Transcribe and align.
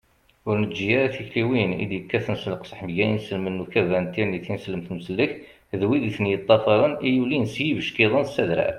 ur 0.47 0.55
neǧǧi 0.61 0.87
ara 0.97 1.13
tikliwin 1.15 1.71
i 1.83 1.85
d-yekkaten 1.89 2.35
s 2.41 2.43
leqseḥ 2.51 2.79
mgal 2.87 3.09
inselmen 3.15 3.53
n 3.61 3.63
ukabar 3.63 4.01
n 4.03 4.07
tirni 4.13 4.39
tineslemt 4.43 4.87
n 4.91 4.97
usellek 4.99 5.31
d 5.79 5.81
wid 5.89 6.03
i 6.09 6.11
ten-yeṭṭafaṛen 6.15 6.93
i 7.07 7.09
yulin 7.17 7.45
s 7.53 7.55
yibeckiḍen 7.65 8.25
s 8.27 8.35
adrar 8.43 8.69